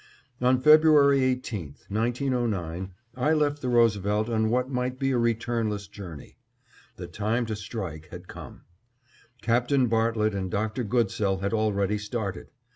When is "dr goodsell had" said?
10.49-11.53